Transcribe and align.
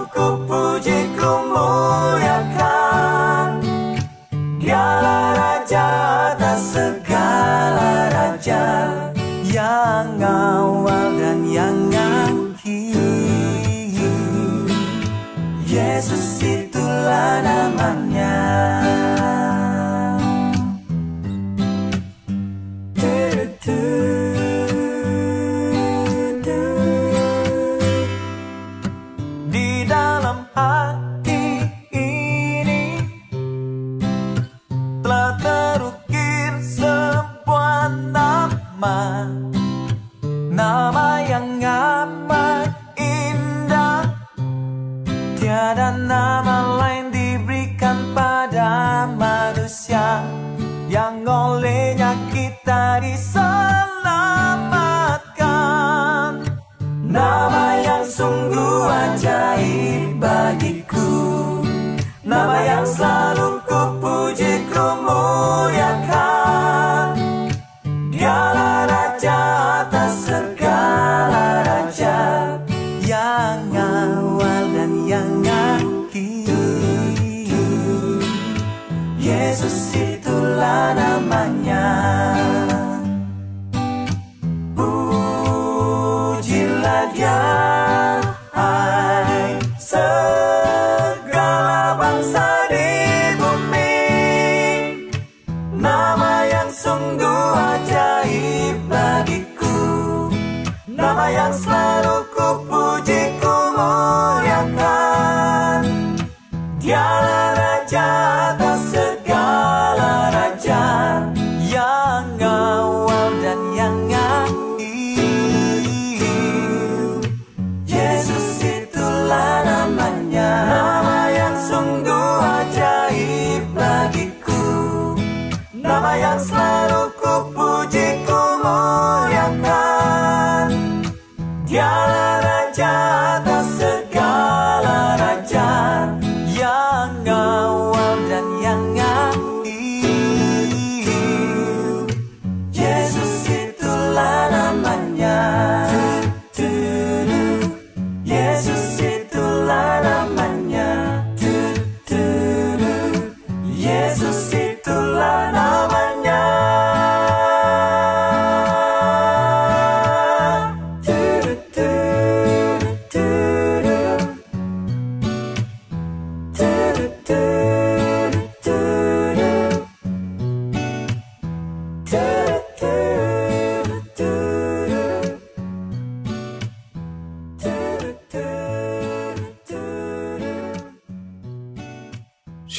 um 0.00 0.06
copo 0.06 0.80
de 0.80 1.19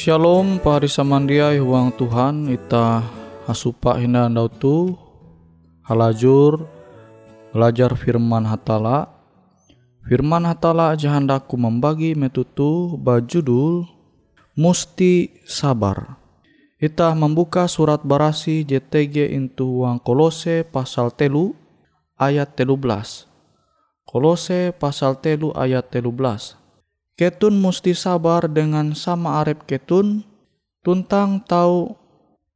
Shalom 0.02 0.58
pahari 0.58 0.90
samandiai 0.90 1.62
huang 1.62 1.94
Tuhan 1.94 2.50
ita 2.50 3.06
hasupa 3.46 3.94
hina 4.02 4.26
tu 4.50 4.98
halajur 5.86 6.66
belajar 7.54 7.94
firman 7.94 8.42
hatala 8.42 9.06
firman 10.02 10.42
hatala 10.42 10.98
jahandaku 10.98 11.54
membagi 11.54 12.18
metutu 12.18 12.98
bajudul 12.98 13.86
musti 14.58 15.38
sabar 15.46 16.18
Ita 16.82 17.14
membuka 17.14 17.70
surat 17.70 18.02
barasi 18.02 18.66
JTG 18.66 19.30
into 19.30 19.86
uang 19.86 20.02
kolose 20.02 20.66
pasal 20.66 21.14
telu 21.14 21.54
ayat 22.18 22.58
telu 22.58 22.74
belas. 22.74 23.30
Kolose 24.02 24.74
pasal 24.74 25.14
telu 25.22 25.54
ayat 25.54 25.94
telu 25.94 26.10
belas. 26.10 26.58
Ketun 27.22 27.62
musti 27.62 27.94
sabar 27.94 28.50
dengan 28.50 28.98
sama 28.98 29.38
arep 29.46 29.62
ketun, 29.70 30.26
tuntang 30.82 31.38
tahu 31.46 31.94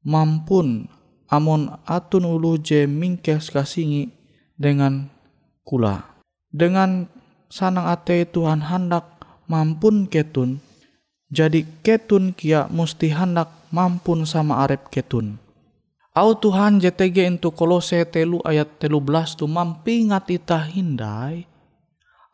mampun 0.02 0.90
amon 1.30 1.70
atun 1.86 2.26
ulu 2.26 2.58
je 2.58 2.82
mingkes 2.82 3.54
kasingi 3.54 4.10
dengan 4.58 5.06
kula. 5.62 6.18
Dengan 6.50 7.06
sanang 7.46 7.86
ate 7.86 8.26
Tuhan 8.26 8.66
hendak 8.66 9.06
mampun 9.46 10.10
ketun, 10.10 10.58
jadi 11.30 11.62
ketun 11.86 12.34
kia 12.34 12.66
musti 12.66 13.14
hendak 13.14 13.70
mampun 13.70 14.26
sama 14.26 14.66
arep 14.66 14.90
ketun. 14.90 15.38
Au 16.10 16.34
Tuhan 16.34 16.82
JTG 16.82 17.38
untuk 17.38 17.54
kolose 17.54 18.02
telu 18.02 18.42
ayat 18.42 18.82
telu 18.82 18.98
belas 18.98 19.38
tu 19.38 19.46
mampingat 19.46 20.26
ita 20.26 20.58
hindai. 20.58 21.46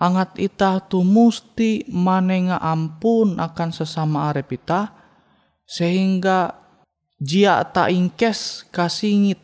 Angat 0.02 0.34
ita 0.42 0.82
tu 0.82 1.06
musti 1.06 1.86
manenga 1.86 2.58
ampun 2.58 3.38
akan 3.38 3.70
sesama 3.70 4.34
arep 4.34 4.58
ita. 4.58 4.90
Sehingga 5.62 6.58
jia 7.22 7.62
tak 7.70 7.94
ingkes 7.94 8.66
kasingit. 8.74 9.38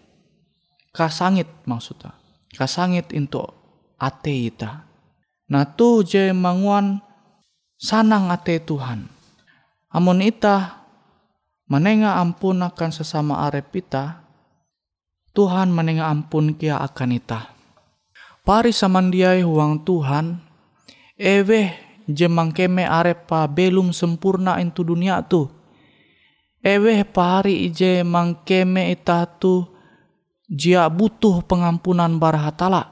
Kasangit 0.91 1.47
maksudnya. 1.63 2.19
Kasangit 2.59 3.15
untuk 3.15 3.55
ate 4.03 4.51
ita. 4.51 4.83
Nah 5.47 5.63
tu 5.79 6.03
je 6.03 6.35
manguan 6.35 6.99
sanang 7.79 8.35
ate 8.35 8.59
Tuhan. 8.59 9.07
Amun 9.95 10.21
ita 10.21 10.85
menenga 11.69 12.19
ampun 12.19 12.65
akan 12.65 12.91
sesama 12.91 13.47
arep 13.47 13.69
ita, 13.77 14.25
Tuhan 15.37 15.71
menenga 15.71 16.09
ampun 16.09 16.57
kia 16.57 16.81
akan 16.83 17.15
ita. 17.15 17.55
Pari 18.43 18.73
samandiai 18.73 19.45
huang 19.45 19.85
Tuhan, 19.85 20.41
ewe 21.19 21.75
jemang 22.07 22.55
keme 22.55 22.87
arepa 22.87 23.51
belum 23.51 23.91
sempurna 23.91 24.63
into 24.63 24.87
dunia 24.87 25.21
tu. 25.27 25.51
Ewe 26.63 27.03
pari 27.07 27.71
ije 27.71 28.03
mangkeme 28.03 28.91
ita 28.91 29.27
tu 29.39 29.67
jia 30.47 30.87
butuh 30.91 31.43
pengampunan 31.47 32.19
barahatala. 32.19 32.91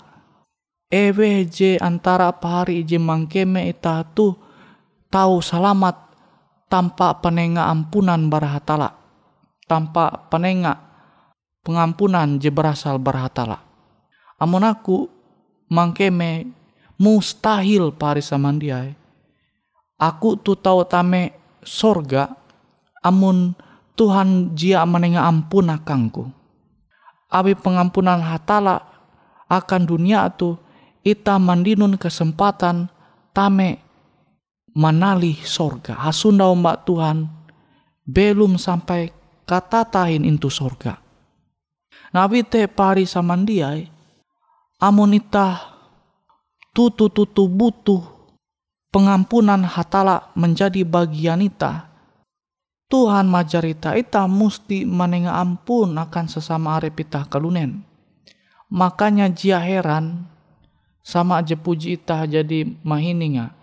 Ewe 0.86 1.46
je 1.50 1.78
antara 1.78 2.30
pari 2.34 2.82
ije 2.82 2.98
mangkeme 2.98 3.66
ita 3.70 4.06
tu 4.14 4.34
tahu 5.10 5.42
selamat 5.42 5.96
tanpa 6.70 7.18
penenga 7.18 7.66
ampunan 7.66 8.30
barahatala. 8.30 8.94
Tanpa 9.66 10.30
penenga 10.30 10.78
pengampunan 11.66 12.38
je 12.38 12.54
berasal 12.54 13.02
berhatala. 13.02 13.58
Amun 14.38 14.62
aku 14.62 15.10
mangkeme 15.66 16.54
mustahil 17.00 17.92
pari 17.92 18.24
samandiai. 18.24 18.96
Aku 19.96 20.36
tu 20.36 20.52
tahu 20.52 20.84
tame 20.84 21.32
sorga 21.64 22.28
amun 23.00 23.56
Tuhan 23.96 24.52
jia 24.52 24.84
menenga 24.84 25.24
ampun 25.24 25.72
akangku. 25.72 26.28
Abi 27.32 27.56
pengampunan 27.56 28.20
hatala 28.20 28.84
akan 29.48 29.82
dunia 29.88 30.28
tu 30.36 30.60
ita 31.00 31.40
mandinun 31.40 31.96
kesempatan 31.96 32.92
tame 33.32 33.80
manali 34.76 35.40
sorga. 35.40 35.96
Hasunda 35.96 36.44
mbak 36.52 36.84
Tuhan 36.84 37.24
belum 38.04 38.60
sampai 38.60 39.08
kata 39.48 39.88
tahin 39.88 40.28
into 40.28 40.52
sorga. 40.52 41.00
Nabi 42.12 42.44
te 42.44 42.68
pari 42.68 43.08
samandiai 43.08 43.88
amonita 44.76 45.75
tutu 46.76 47.08
tutu 47.08 47.48
butuh 47.48 48.04
pengampunan 48.92 49.64
hatala 49.64 50.28
menjadi 50.36 50.84
bagian 50.84 51.40
ita. 51.40 51.88
Tuhan 52.86 53.26
majarita 53.26 53.96
ita 53.98 54.28
musti 54.28 54.84
menenga 54.84 55.34
ampun 55.40 55.96
akan 55.96 56.26
sesama 56.28 56.76
arep 56.76 57.02
ita 57.02 57.24
kalunen. 57.26 57.82
Makanya 58.68 59.32
jia 59.32 59.58
heran 59.58 60.28
sama 61.00 61.40
aja 61.40 61.56
puji 61.56 61.96
ita 61.98 62.28
jadi 62.28 62.68
mahininga 62.84 63.56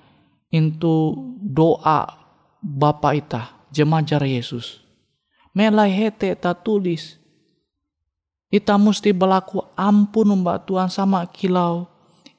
into 0.51 1.15
doa 1.39 2.19
Bapa 2.63 3.11
ita 3.15 3.53
jemajar 3.69 4.23
Yesus. 4.23 4.81
Melai 5.53 5.91
hete 5.91 6.31
ta 6.33 6.55
tulis 6.55 7.19
Ita 8.53 8.77
mesti 8.77 9.09
berlaku 9.09 9.65
ampun 9.73 10.29
mbak 10.45 10.69
Tuhan 10.69 10.85
sama 10.85 11.25
kilau. 11.25 11.92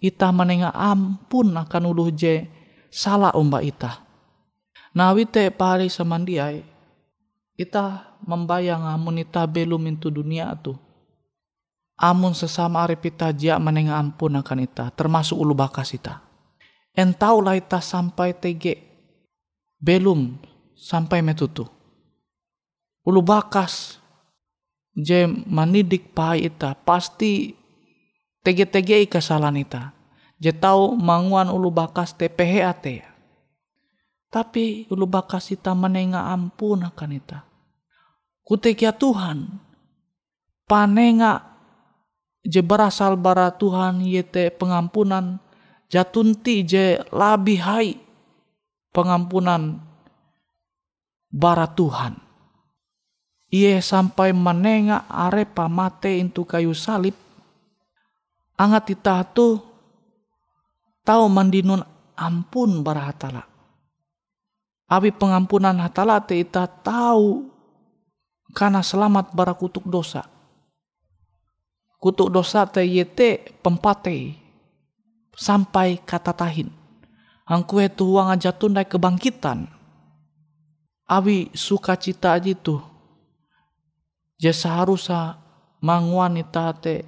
Ita 0.05 0.29
menengah 0.37 0.77
ampun 0.77 1.57
akan 1.57 1.83
uluh 1.89 2.13
je 2.13 2.45
salah 2.93 3.33
mbak 3.33 3.65
ita. 3.65 4.05
Nah 4.93 5.17
wite 5.17 5.49
pari 5.49 5.89
samandiai. 5.89 6.61
Ita 7.57 8.13
membayang 8.29 8.85
amun 8.85 9.25
ita 9.25 9.49
belum 9.49 9.81
itu 9.89 10.13
dunia 10.13 10.53
tu. 10.61 10.77
Amun 11.97 12.37
sesama 12.37 12.85
arif 12.85 13.01
ita 13.01 13.33
jia 13.33 13.57
menengah 13.57 13.97
ampun 13.97 14.37
akan 14.37 14.61
ita. 14.61 14.93
Termasuk 14.93 15.41
ulu 15.41 15.57
bakas 15.57 15.97
ita. 15.97 16.21
Entau 16.93 17.41
lah 17.41 17.57
ita 17.57 17.81
sampai 17.81 18.37
tege. 18.37 18.85
Belum 19.81 20.37
sampai 20.77 21.25
metutu. 21.25 21.65
Ulu 23.09 23.25
bakas 23.25 23.97
je 24.93 25.25
manidik 25.49 26.13
pai 26.13 26.45
ita 26.45 26.77
pasti 26.77 27.57
tege-tege 28.45 29.09
kesalahan 29.09 29.57
ita. 29.57 29.94
Je 30.45 30.53
tahu 30.53 30.93
manguan 31.01 31.49
ulu 31.49 31.73
bakas 31.73 32.13
TPH 32.13 32.55
ate. 32.69 33.01
Tapi 34.29 34.85
ulu 34.93 35.09
bakas 35.09 35.49
ita 35.57 35.73
menenga 35.73 36.29
ampun 36.29 36.85
akan 36.85 37.11
ita. 37.17 37.49
Kutekia 38.45 38.93
Tuhan. 38.93 39.49
Panenga 40.69 41.57
je 42.45 42.61
berasal 42.61 43.17
bara 43.17 43.49
Tuhan 43.57 44.05
yete 44.05 44.53
pengampunan 44.53 45.41
jatunti 45.89 46.61
je 46.61 47.01
labi 47.09 47.57
hai 47.57 47.97
pengampunan 48.93 49.81
bara 51.33 51.65
Tuhan 51.69 52.21
ia 53.49 53.81
sampai 53.81 54.37
menengah 54.37 55.09
arepa 55.09 55.73
mate 55.73 56.21
itu 56.21 56.45
kayu 56.45 56.77
salib 56.77 57.17
angat 58.61 58.93
tu 59.33 59.74
tahu 61.05 61.29
mandinun 61.29 61.85
ampun 62.17 62.81
barahatala 62.81 63.55
abi 64.89 65.11
pengampunan 65.15 65.77
hatala 65.81 66.21
te 66.25 66.41
ita 66.41 66.67
tahu 66.69 67.55
karena 68.55 68.81
selamat 68.81 69.35
bara 69.35 69.53
kutuk 69.53 69.83
dosa. 69.85 70.23
Kutuk 71.99 72.31
dosa 72.31 72.69
te 72.69 72.87
yete 72.87 73.59
pempate 73.65 74.39
sampai 75.35 75.99
kata 75.99 76.31
tahin. 76.31 76.71
Angkue 77.45 77.91
tuang 77.93 78.33
aja 78.33 78.55
tundai 78.55 78.89
kebangkitan. 78.89 79.69
Abi 81.05 81.53
sukacita 81.53 82.33
aja 82.33 82.57
tuh 82.57 82.81
Je 84.41 84.51
seharusnya 84.51 85.37
mangwanita 85.85 86.73
te 86.81 87.05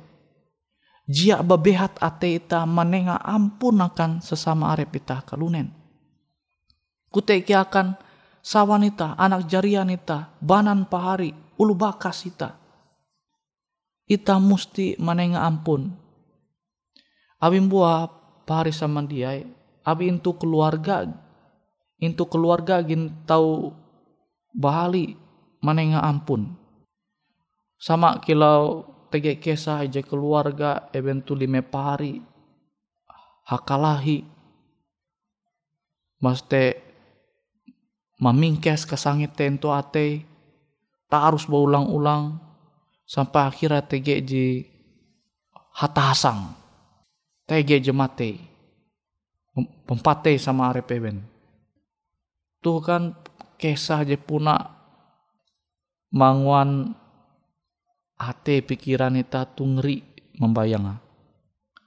jia 1.06 1.40
bebehat 1.40 1.96
ate 2.02 2.38
ita 2.42 2.66
manenga 2.66 3.18
ampun 3.22 3.78
akan 3.80 4.20
sesama 4.20 4.74
arep 4.74 4.98
ita 4.98 5.22
kalunen. 5.22 5.70
Kuteki 7.10 7.56
akan 7.56 7.96
sawanita, 8.42 9.16
anak 9.16 9.48
jarian 9.48 9.88
ita, 9.88 10.28
banan 10.42 10.84
pahari, 10.84 11.32
ulu 11.56 11.72
bakas 11.72 12.28
ita. 12.28 12.58
Ita 14.06 14.36
musti 14.38 14.98
manenga 15.00 15.42
ampun. 15.46 15.90
Abi 17.40 17.58
buah 17.62 18.10
pahari 18.44 18.70
sama 18.74 19.02
dia, 19.06 19.40
abi 19.86 20.12
itu 20.12 20.30
keluarga, 20.36 21.08
itu 21.96 22.24
keluarga 22.28 22.84
gin 22.84 23.12
tau 23.24 23.72
bahali 24.52 25.16
manenga 25.64 26.00
ampun 26.04 26.56
sama 27.76 28.20
kilau 28.24 28.88
tege 29.16 29.40
kesah 29.40 29.80
aja 29.80 30.04
keluarga 30.04 30.92
eventu 30.92 31.32
lime 31.32 31.64
pari 31.64 32.20
hakalahi. 33.48 34.20
Maste 36.20 36.64
mamingkes 38.20 38.84
kesangit 38.84 39.32
tento 39.32 39.72
ate 39.72 40.20
tak 41.08 41.32
harus 41.32 41.48
berulang-ulang 41.48 42.36
sampai 43.08 43.48
akhirnya 43.48 43.80
tege 43.84 44.20
ji 44.20 44.44
hatahasang 45.76 46.56
tege 47.44 47.80
jemate 47.80 48.40
pempate 49.84 50.40
sama 50.40 50.72
arep 50.72 50.88
even 50.96 51.20
tuh 52.64 52.80
kan 52.80 53.12
kesah 53.60 54.08
je 54.08 54.16
puna 54.16 54.56
manguan 56.10 56.96
ate 58.16 58.64
pikiran 58.64 59.16
ita 59.20 59.44
tungri 59.44 60.00
membayang. 60.40 60.96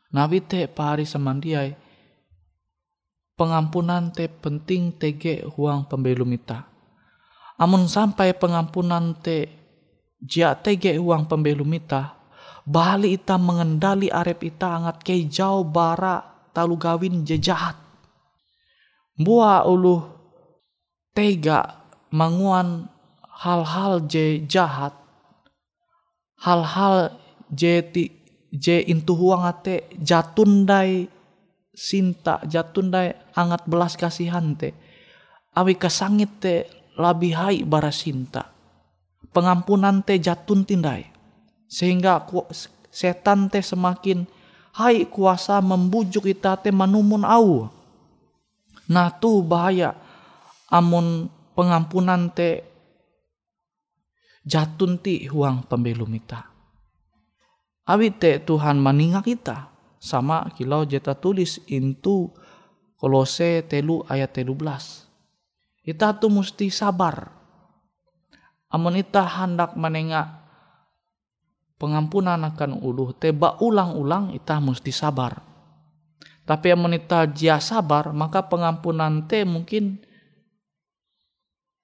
Nabi 0.10 0.42
te 0.42 0.66
pari 0.66 1.06
samandiai 1.06 1.90
pengampunan 3.40 4.12
te 4.12 4.28
penting 4.28 5.00
tege 5.00 5.48
huang 5.56 5.88
pembelum 5.88 6.28
ita. 6.36 6.68
Amun 7.56 7.88
sampai 7.88 8.36
pengampunan 8.36 9.16
te 9.16 9.48
jia 10.20 10.52
tege 10.60 11.00
huang 11.00 11.24
pembelum 11.24 11.72
ita, 11.72 12.20
bali 12.68 13.16
ita 13.16 13.40
mengendali 13.40 14.12
arep 14.12 14.44
ita 14.44 14.76
angat 14.76 15.00
ke 15.00 15.16
jauh 15.32 15.64
bara 15.64 16.20
talu 16.52 16.76
gawin 16.76 17.24
je 17.24 17.40
jahat. 17.40 17.80
Buah 19.16 19.64
ulu 19.64 20.04
tega 21.16 21.80
manguan 22.12 22.92
hal-hal 23.40 24.04
je 24.04 24.44
jahat, 24.52 24.99
hal-hal 26.44 27.16
je 27.52 27.84
ti, 27.84 28.04
je 28.52 28.82
intu 28.88 29.14
huang 29.16 29.46
ate 29.46 29.88
jatundai 30.00 31.12
sinta 31.76 32.44
jatundai 32.48 33.16
angat 33.36 33.64
belas 33.68 33.96
kasihan 33.96 34.56
te. 34.56 34.76
Awi 35.56 35.76
kesangit 35.76 36.40
te 36.40 36.68
lebih 36.96 37.34
hai 37.36 37.58
bara 37.64 37.92
sinta. 37.92 38.52
Pengampunan 39.30 40.02
te 40.02 40.18
jatun 40.18 40.66
tindai 40.66 41.06
sehingga 41.70 42.26
setan 42.90 43.46
te 43.54 43.62
semakin 43.62 44.26
hai 44.74 45.06
kuasa 45.06 45.62
membujuk 45.62 46.26
kita 46.26 46.58
te 46.58 46.74
manumun 46.74 47.22
au. 47.28 47.70
Nah 48.90 49.14
tu 49.14 49.46
bahaya 49.46 49.94
amun 50.72 51.30
pengampunan 51.54 52.34
te 52.34 52.66
jatun 54.50 54.98
ti 54.98 55.30
huang 55.30 55.70
pembelum 55.70 56.10
ita 56.18 56.50
awi 57.86 58.10
te 58.18 58.42
Tuhan 58.42 58.82
maninga 58.82 59.22
kita 59.22 59.70
sama 60.02 60.50
kilau 60.58 60.90
jeta 60.90 61.14
tulis 61.14 61.62
intu 61.70 62.34
kolose 62.98 63.62
telu 63.70 64.02
ayat 64.10 64.34
telu 64.34 64.58
belas 64.58 65.10
kita 65.90 66.14
tu 66.22 66.30
mesti 66.30 66.70
sabar. 66.70 67.34
Amun 68.70 69.02
ita 69.02 69.26
hendak 69.26 69.74
menengah 69.74 70.46
pengampunan 71.82 72.38
akan 72.46 72.78
uluh 72.86 73.10
teba 73.18 73.58
ulang-ulang 73.58 74.30
ita 74.38 74.62
mesti 74.62 74.94
sabar. 74.94 75.42
Tapi 76.46 76.78
amun 76.78 76.94
ita 76.94 77.26
jia 77.26 77.58
sabar 77.58 78.14
maka 78.14 78.46
pengampunan 78.46 79.26
te 79.26 79.42
mungkin 79.42 79.98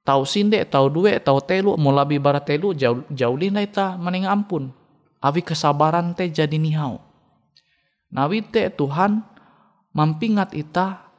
tahu 0.06 0.24
sinde 0.24 0.62
tahu 0.70 0.88
duwe 0.94 1.18
tahu 1.18 1.42
telu 1.42 1.74
mau 1.76 1.92
lebih 1.92 2.22
barat 2.22 2.46
telu 2.46 2.72
jauh 2.78 3.02
jauh 3.10 3.36
lina 3.36 3.66
ita 3.66 3.98
maning 3.98 4.30
ampun. 4.30 4.70
Awi 5.20 5.42
kesabaran 5.42 6.14
te 6.14 6.30
jadi 6.30 6.56
nihau. 6.56 7.02
Nawi 8.14 8.46
te 8.46 8.70
Tuhan 8.70 9.26
mampingat 9.98 10.54
ita 10.54 11.10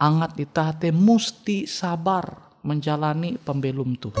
angat 0.00 0.40
ita 0.40 0.72
te 0.72 0.88
musti 0.88 1.68
sabar 1.68 2.56
menjalani 2.64 3.36
pembelum 3.36 3.92
tuh 4.00 4.16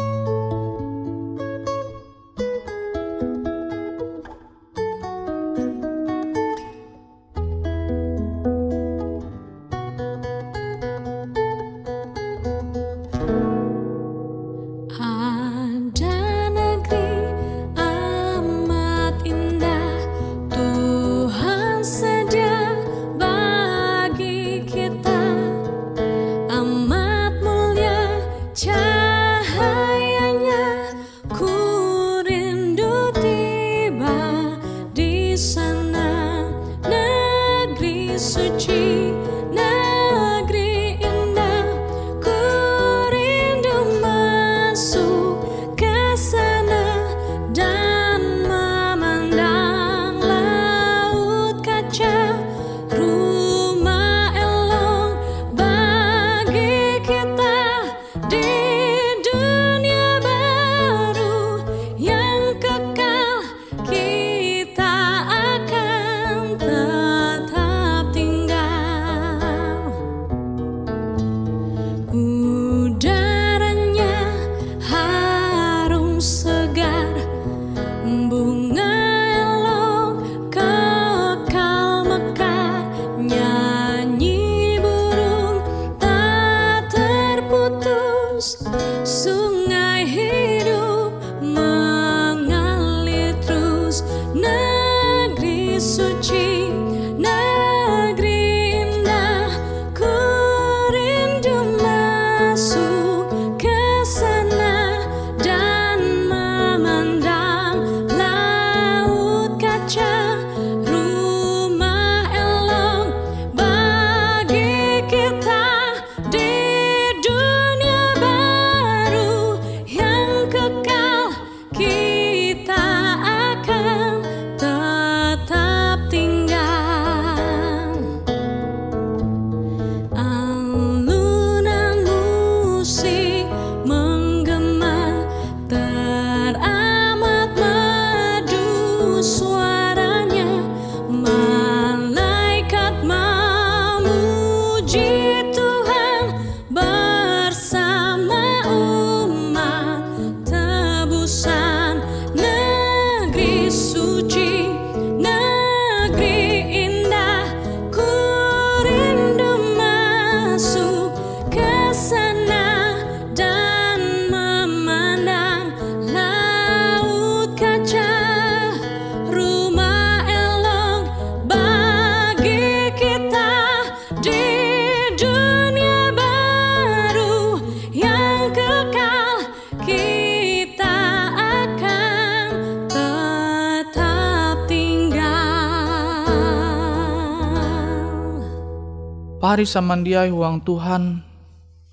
Pari 189.54 189.70
samandiai 189.70 190.34
huang 190.34 190.66
Tuhan 190.66 191.22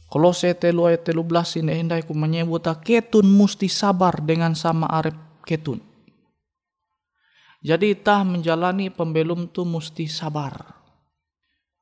Kolose 0.10 0.50
telu 0.58 0.89
ayat 0.89 1.06
telu 1.06 1.22
belas 1.22 1.53
ini 1.53 1.77
hindai 1.77 2.01
ku 2.01 2.18
menyebut 2.18 2.65
ketun 2.82 3.30
musti 3.30 3.70
sabar 3.70 4.18
dengan 4.18 4.58
sama 4.58 4.89
arep 4.89 5.13
ketun. 5.46 5.77
Jadi 7.62 7.94
tah 8.01 8.25
menjalani 8.25 8.89
pembelum 8.89 9.46
tu 9.46 9.62
musti 9.62 10.10
sabar. 10.10 10.74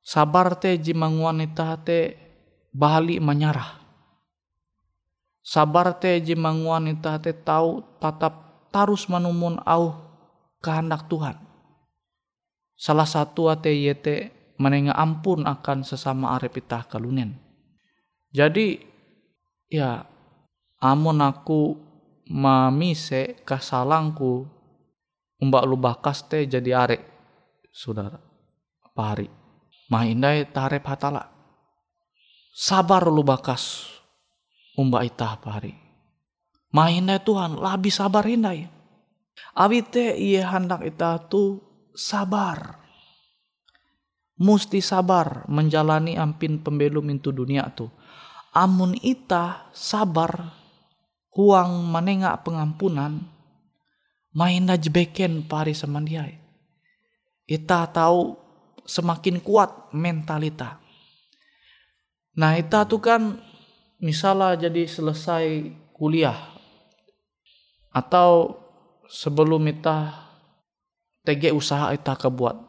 Sabar 0.03 0.59
te 0.59 0.75
jimanguan 0.75 1.47
ita 1.47 1.79
te 1.79 2.19
bahali 2.75 3.23
menyarah. 3.23 3.79
Sabar 5.39 5.95
te 5.95 6.19
jimanguan 6.19 6.91
ita 6.91 7.23
te 7.23 7.31
tahu 7.31 8.03
tatap 8.03 8.67
tarus 8.67 9.07
manumun 9.07 9.63
au 9.63 9.95
kehendak 10.59 11.07
Tuhan. 11.07 11.39
Salah 12.75 13.07
satu 13.07 13.47
ate 13.47 13.71
yete 13.71 14.38
menengah 14.59 14.93
ampun 14.93 15.47
akan 15.47 15.87
sesama 15.87 16.35
arep 16.35 16.59
ita 16.59 16.83
kalunen. 16.85 17.39
Jadi 18.29 18.77
ya 19.71 20.05
amun 20.83 21.23
aku 21.23 21.79
mamise 22.29 23.41
kasalangku 23.47 24.45
umbak 25.41 25.63
lu 25.65 25.79
bakas 25.79 26.27
teh 26.27 26.45
jadi 26.45 26.85
arek 26.85 27.01
saudara. 27.71 28.19
Pahari 28.93 29.31
mahindai 29.87 30.45
tarep 30.51 30.83
hatala. 30.85 31.23
Sabar 32.53 33.07
lu 33.07 33.23
bakas 33.23 33.95
umbak 34.79 35.11
itah 35.11 35.35
pahari 35.35 35.75
mahindai 36.71 37.19
Tuhan 37.19 37.59
labi 37.59 37.91
sabar 37.91 38.23
hindai 38.23 38.71
abi 39.51 39.83
teh 39.83 40.15
iya 40.15 40.47
hendak 40.47 40.87
itah 40.87 41.19
tu 41.27 41.59
sabar 41.91 42.78
musti 44.39 44.79
sabar 44.79 45.43
menjalani 45.51 46.15
ampin 46.15 46.63
pembelum 46.63 47.05
itu 47.11 47.29
dunia 47.35 47.67
tu 47.75 47.91
amun 48.55 48.97
ita 49.03 49.69
sabar 49.75 50.55
huang 51.35 51.85
menengak 51.85 52.41
pengampunan 52.41 53.21
main 54.33 54.65
jebeken 54.77 55.45
pari 55.45 55.73
samandiai. 55.73 56.37
Ita 57.49 57.89
tahu 57.89 58.37
semakin 58.85 59.41
kuat 59.41 59.89
mentalita. 59.93 60.77
Nah 62.37 62.55
ita 62.55 62.85
tuh 62.85 63.01
kan 63.01 63.41
misalnya 63.97 64.69
jadi 64.69 64.85
selesai 64.85 65.45
kuliah 65.97 66.37
atau 67.89 68.53
sebelum 69.09 69.65
ita 69.65 70.29
TG 71.25 71.51
usaha 71.51 71.89
ita 71.89 72.13
kebuat. 72.13 72.68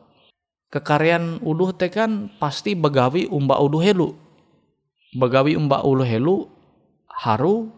Kekarian 0.70 1.42
uluh 1.42 1.74
teh 1.74 1.90
kan 1.90 2.30
pasti 2.38 2.78
begawi 2.78 3.26
umba 3.26 3.58
uluh 3.58 3.82
helu. 3.82 4.14
Begawi 5.18 5.58
umba 5.58 5.82
uluh 5.82 6.06
helu 6.06 6.46
haru 7.10 7.74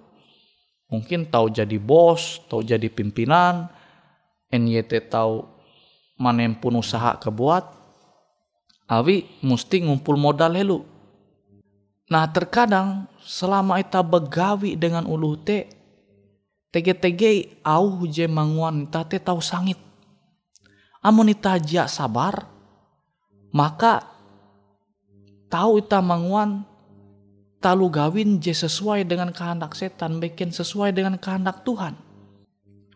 mungkin 0.93 1.25
tahu 1.25 1.49
jadi 1.49 1.81
bos, 1.81 2.45
tahu 2.53 2.61
jadi 2.61 2.93
pimpinan, 2.93 3.73
NYT 4.53 5.09
tahu 5.09 5.49
manempun 6.21 6.77
usaha 6.77 7.17
kebuat, 7.17 7.65
awi 8.93 9.25
mesti 9.41 9.89
ngumpul 9.89 10.21
modal 10.21 10.53
helu. 10.53 10.85
Nah 12.13 12.29
terkadang 12.29 13.09
selama 13.25 13.81
ita 13.81 14.05
begawi 14.05 14.77
dengan 14.77 15.09
ulu 15.09 15.41
te, 15.41 15.65
tege-tege 16.69 17.57
au 17.65 18.05
je 18.05 18.29
manguan 18.29 18.85
ita 18.85 19.01
te 19.09 19.17
tahu 19.17 19.41
sangit. 19.41 19.81
Amun 21.01 21.33
ita 21.33 21.57
sabar, 21.89 22.52
maka 23.53 24.09
tahu 25.53 25.85
ita 25.85 26.01
manguan 26.01 26.65
talu 27.63 27.87
gawin 27.93 28.43
je 28.43 28.51
sesuai 28.51 29.07
dengan 29.07 29.31
kehendak 29.31 29.79
setan, 29.79 30.19
bikin 30.19 30.51
sesuai 30.51 30.91
dengan 30.91 31.15
kehendak 31.21 31.63
Tuhan. 31.63 31.95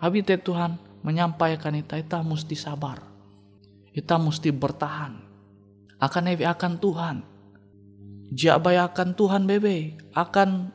Habis 0.02 0.26
Tuhan 0.42 0.76
menyampaikan 1.06 1.72
kita, 1.78 2.02
kita 2.02 2.18
mesti 2.26 2.58
sabar. 2.58 2.98
Kita 3.94 4.18
mesti 4.18 4.50
bertahan. 4.52 5.12
Akan 6.02 6.28
evi 6.28 6.44
akan 6.44 6.72
Tuhan. 6.76 7.16
Jabay 8.34 8.76
akan 8.76 9.08
Tuhan 9.16 9.48
bebe. 9.48 9.96
Akan 10.12 10.68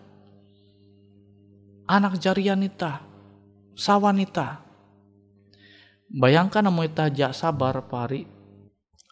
anak 1.86 2.18
jarian 2.18 2.64
kita. 2.66 3.04
Sawanita. 3.78 4.64
Bayangkan 6.10 6.64
namu 6.66 6.88
ita 6.88 7.12
jak 7.12 7.36
sabar 7.36 7.78
pari. 7.86 8.26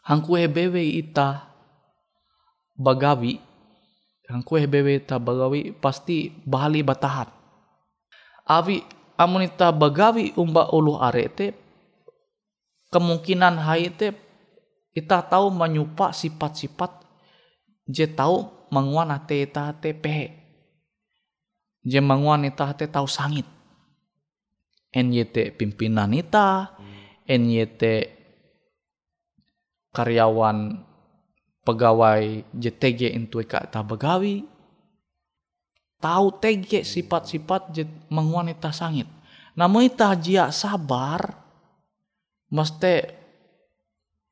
Hangkue 0.09 0.49
bebe 0.49 0.81
ita 0.81 1.45
bagawi 2.73 3.37
yang 4.29 4.45
kue 4.45 4.69
bewe 4.69 5.01
ta 5.01 5.17
bagawi 5.17 5.73
pasti 5.73 6.29
bahali 6.45 6.85
batahan. 6.85 7.33
Awi 8.45 8.85
amunita 9.17 9.73
bagawi 9.73 10.37
umba 10.37 10.69
ulu 10.69 11.01
arete 11.01 11.57
kemungkinan 12.93 13.57
hai 13.57 13.89
te 13.89 14.13
ita 14.93 15.25
tahu 15.25 15.49
menyupa 15.49 16.13
sifat-sifat 16.13 17.05
je 17.89 18.05
tahu 18.05 18.69
menguan 18.69 19.09
ate 19.09 19.49
ita 19.49 19.73
te 19.73 19.97
pehe. 19.97 20.29
Je 21.81 21.97
menguan 21.97 22.45
ita 22.45 22.69
te 22.77 22.85
tahu 22.85 23.09
sangit. 23.09 23.49
NYT 24.89 25.53
pimpinan 25.53 26.13
ita, 26.17 26.73
NYT 27.29 27.81
karyawan 29.89 30.85
pegawai 31.65 32.45
JTG 32.53 33.13
itu 33.13 33.41
kata 33.45 33.81
begawi 33.85 34.45
tahu 35.99 36.31
TG 36.39 36.87
sifat-sifat 36.87 37.75
mengwanita 38.07 38.71
sangit. 38.71 39.07
Namun 39.53 39.91
ita 39.91 40.15
jia 40.15 40.49
sabar 40.55 41.35
mesti 42.49 43.05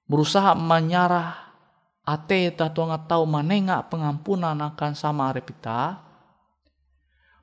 berusaha 0.07 0.55
menyarah 0.55 1.35
ate 2.07 2.55
ita 2.55 2.71
nggak 2.71 3.11
tahu 3.11 3.27
manenga 3.27 3.83
pengampunan 3.91 4.55
akan 4.55 4.95
sama 4.95 5.27
arepita 5.27 5.99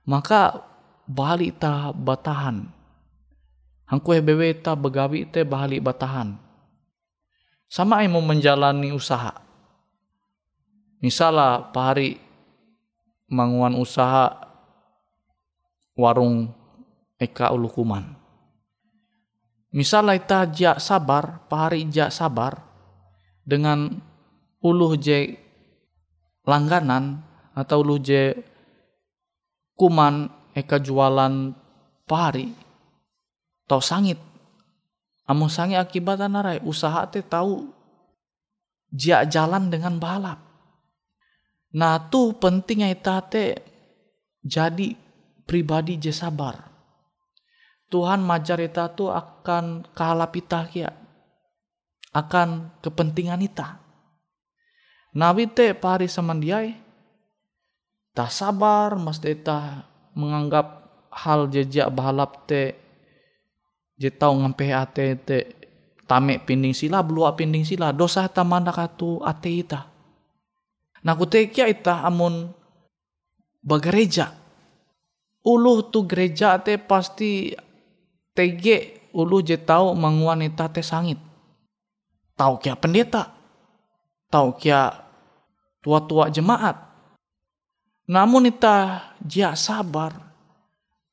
maka 0.09 0.65
balik 1.05 1.61
ta 1.61 1.93
batahan. 1.93 2.65
Hangkue 3.85 4.25
bewe 4.25 4.57
ta 4.57 4.73
begawi 4.73 5.29
te 5.29 5.45
balik 5.45 5.85
batahan 5.85 6.44
sama 7.75 8.07
yang 8.07 8.15
mau 8.15 8.23
menjalani 8.23 8.95
usaha 8.95 9.35
Misalnya 11.05 11.69
Pak 11.69 11.85
Hari 11.85 12.17
manguan 13.29 13.77
usaha 13.77 14.33
warung 15.93 16.49
Eka 17.21 17.53
Ulukuman. 17.53 18.09
Misalnya 19.77 20.17
kita 20.17 20.41
jak 20.49 20.79
sabar, 20.81 21.45
Pak 21.45 21.61
Hari 21.69 21.93
jak 21.93 22.09
sabar 22.09 22.57
dengan 23.45 24.01
uluh 24.65 24.97
je 24.97 25.37
langganan 26.49 27.21
atau 27.53 27.85
uluh 27.85 28.01
je 28.01 28.41
kuman 29.77 30.33
Eka 30.57 30.81
jualan 30.81 31.53
Pak 32.09 32.21
Hari. 32.33 32.49
Tau 33.69 33.85
sangit. 33.85 34.34
Amun 35.25 35.49
sangit 35.49 35.81
akibat 35.81 36.21
narai 36.29 36.61
usaha 36.61 37.09
te 37.09 37.25
tahu 37.25 37.69
jak 38.93 39.27
jalan 39.33 39.73
dengan 39.73 39.97
balap 39.97 40.45
Nah 41.75 41.99
tuh 42.07 42.39
pentingnya 42.39 42.95
te 43.27 43.59
jadi 44.47 44.95
pribadi 45.43 45.99
je 45.99 46.15
sabar. 46.15 46.71
Tuhan 47.91 48.23
majar 48.23 48.63
ita 48.63 48.87
tuh 48.95 49.11
akan 49.11 49.83
kahalap 49.91 50.33
ita 50.39 50.61
kia. 50.71 50.91
Akan 52.15 52.71
kepentingan 52.79 53.43
ita. 53.43 53.83
Nabi 55.19 55.51
te 55.51 55.75
pari 55.75 56.07
samandiai. 56.07 56.79
Tak 58.15 58.31
sabar 58.31 58.95
mas 58.95 59.19
ita 59.27 59.83
menganggap 60.15 60.87
hal 61.11 61.51
jejak 61.51 61.91
bahalap 61.91 62.47
te 62.47 62.79
je 64.05 64.13
tau 64.13 64.37
ngampe 64.37 64.69
ate 64.69 65.17
te 65.25 65.37
tame 66.05 66.37
pinding 66.45 66.77
sila 66.77 67.01
belua 67.01 67.33
pinding 67.33 67.65
sila 67.65 67.97
dosa 67.97 68.29
ta 68.29 68.45
mandak 68.45 68.77
atu 68.77 69.25
ate 69.25 69.49
ita 69.49 69.81
Nah 71.05 71.13
kutekia 71.13 71.69
ita 71.69 72.01
amun 72.01 72.49
bagereja. 73.61 74.33
Uluh 75.45 75.93
tu 75.93 76.09
gereja 76.09 76.57
te 76.57 76.81
pasti 76.81 77.53
tege 78.33 79.13
ulu 79.13 79.45
je 79.45 79.61
tau 79.61 79.93
ita 80.41 80.65
te 80.73 80.81
sangit. 80.81 81.21
Tau 82.33 82.57
kia 82.57 82.73
pendeta. 82.75 83.29
Tau 84.33 84.57
kia 84.57 84.91
tua-tua 85.85 86.33
jemaat. 86.33 86.81
Namun 88.09 88.49
ita 88.49 89.05
jia 89.21 89.53
sabar. 89.53 90.34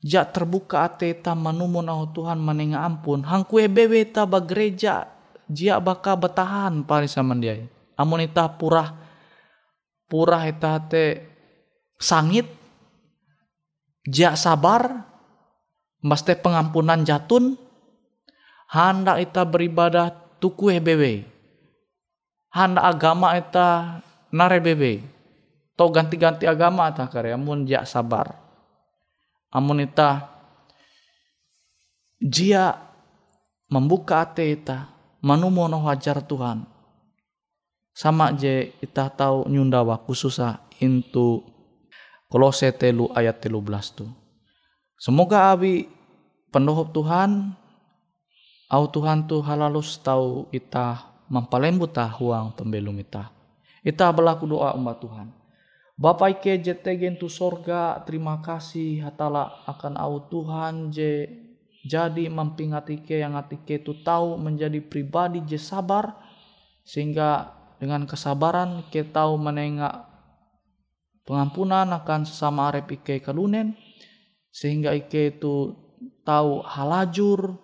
Jia 0.01 0.25
terbuka 0.25 0.81
ate 0.89 1.13
ta 1.13 1.37
manumun 1.37 1.85
au 1.85 2.09
Tuhan 2.09 2.41
menenga 2.41 2.81
ampun. 2.81 3.21
Hangkue 3.21 3.69
bewe 3.69 4.01
ta 4.09 4.25
bagereja. 4.25 5.05
Jia 5.45 5.77
baka 5.77 6.17
betahan 6.17 6.81
pari 6.81 7.05
sama 7.05 7.37
dia. 7.37 7.61
Amun 7.93 8.25
ita 8.25 8.49
purah 8.49 9.01
pura 10.11 10.43
eta 10.43 10.75
te 10.83 11.23
sangit 11.95 12.43
jak 14.03 14.35
sabar 14.35 15.07
mesti 16.03 16.35
pengampunan 16.35 17.07
jatun 17.07 17.55
hendak 18.67 19.23
kita 19.23 19.47
beribadah 19.47 20.11
tuku 20.43 20.75
hebewe 20.75 21.23
hendak 22.51 22.83
agama 22.83 23.39
kita 23.39 24.01
nare 24.35 24.59
bebe 24.59 24.99
to 25.79 25.87
ganti-ganti 25.87 26.43
agama 26.43 26.91
ta 26.91 27.07
karya 27.07 27.39
amun 27.39 27.63
jak 27.63 27.87
sabar 27.87 28.40
amun 29.51 29.83
ita 29.83 30.31
jia 32.23 32.79
membuka 33.67 34.23
ate 34.23 34.55
ita 34.55 34.87
manumono 35.19 35.83
hajar 35.83 36.23
Tuhan. 36.23 36.63
Sama 37.91 38.31
je 38.31 38.71
ita 38.79 39.11
tahu 39.11 39.51
nyundawa 39.51 39.99
khususah 40.07 40.63
into 40.79 41.43
kolose 42.31 42.71
telu 42.71 43.11
ayat 43.11 43.43
telu 43.43 43.59
belas 43.59 43.91
tu. 43.91 44.07
Semoga 44.95 45.51
abi 45.51 45.91
pendohop 46.55 46.95
Tuhan 46.95 47.51
au 48.71 48.83
Tuhan 48.87 49.27
tu 49.27 49.43
halalus 49.43 49.99
tahu 49.99 50.47
ita 50.55 51.03
mampalembut 51.27 51.99
huang 52.15 52.55
pembelum 52.55 52.95
ita. 53.03 53.27
Ita 53.83 54.07
berlaku 54.13 54.47
doa 54.47 54.71
umat 54.77 55.03
Tuhan 55.03 55.40
Bapak 56.01 56.41
Ike 56.41 56.57
JTG 56.65 57.21
tu 57.21 57.29
sorga, 57.29 58.01
terima 58.09 58.41
kasih 58.41 59.05
hatala 59.05 59.61
akan 59.69 60.01
au 60.01 60.17
Tuhan 60.33 60.89
je 60.89 61.29
jadi 61.85 62.25
mampingati 62.25 63.05
ke 63.05 63.21
yang 63.21 63.37
atike 63.37 63.85
tu 63.85 63.93
tahu 64.01 64.33
menjadi 64.41 64.81
pribadi 64.81 65.45
je 65.45 65.61
sabar 65.61 66.17
sehingga 66.81 67.53
dengan 67.77 68.09
kesabaran 68.09 68.89
kita 68.89 69.21
tahu 69.21 69.37
menengak 69.37 70.09
pengampunan 71.21 71.85
akan 71.93 72.25
sesama 72.25 72.73
arep 72.73 72.97
ike 72.97 73.21
kalunen 73.21 73.77
sehingga 74.49 74.97
ike 74.97 75.37
itu 75.37 75.77
tahu 76.25 76.65
halajur 76.65 77.61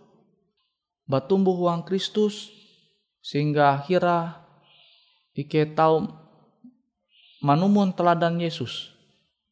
batumbuh 1.10 1.58
uang 1.58 1.90
Kristus 1.90 2.54
sehingga 3.26 3.82
akhirnya 3.82 4.46
ike 5.34 5.74
tahu 5.74 6.27
manumun 7.44 7.94
teladan 7.94 8.42
Yesus 8.42 8.98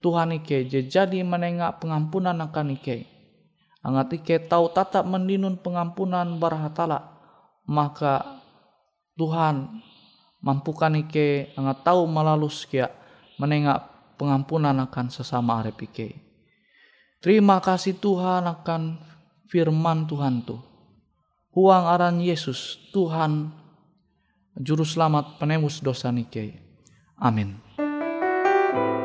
Tuhan 0.05 0.37
ike 0.37 0.69
jadi 0.69 1.25
menengak 1.25 1.81
pengampunan 1.81 2.37
akan 2.37 2.77
ike. 2.77 3.09
Angat 3.81 4.21
ike 4.21 4.37
tahu 4.45 4.69
tatap 4.69 5.01
mendinun 5.09 5.57
pengampunan 5.57 6.37
barahatala 6.37 7.09
maka 7.65 8.41
Tuhan 9.17 9.81
mampukan 10.45 10.93
ike 11.01 11.57
angat 11.57 11.81
tahu 11.81 12.05
malalus 12.05 12.69
kia 12.69 12.93
menengak 13.41 13.81
pengampunan 14.21 14.77
akan 14.77 15.09
sesama 15.09 15.65
arep 15.65 15.89
ike. 15.89 16.21
Terima 17.17 17.57
kasih 17.57 17.97
Tuhan 17.97 18.45
akan 18.45 19.01
firman 19.49 20.05
Tuhan 20.05 20.45
tuh 20.45 20.61
huang 21.49 21.89
aran 21.89 22.21
Yesus 22.21 22.77
Tuhan 22.93 23.49
juru 24.53 24.85
selamat 24.85 25.41
penembus 25.41 25.81
dosa 25.81 26.13
nike. 26.13 26.61
Amin 27.17 27.64
thank 28.75 28.99
you 28.99 29.04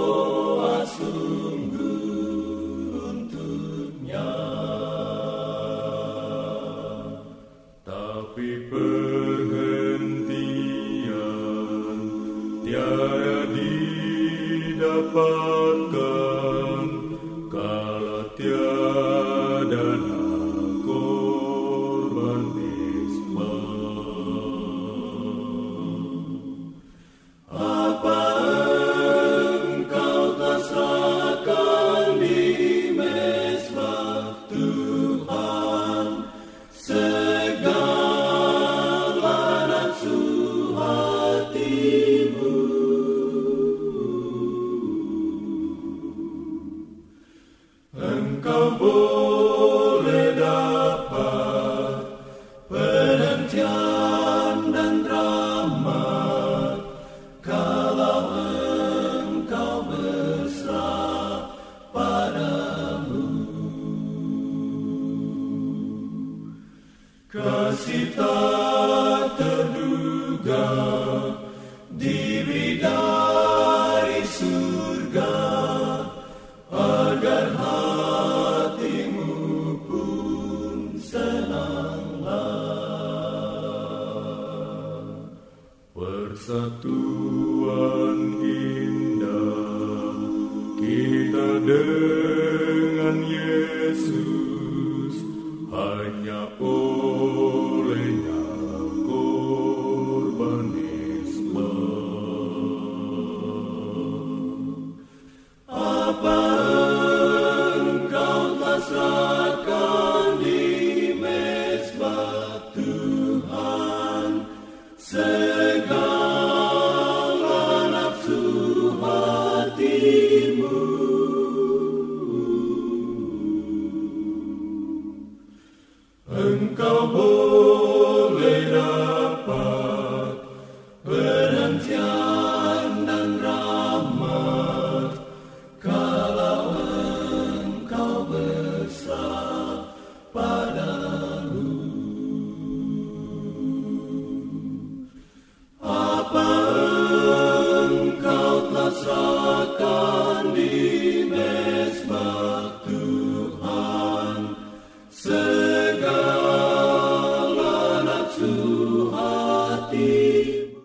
Champion. 53.51 53.90